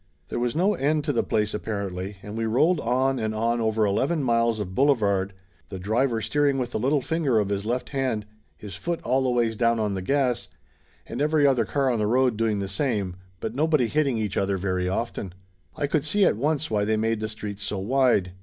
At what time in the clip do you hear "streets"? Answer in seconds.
17.29-17.61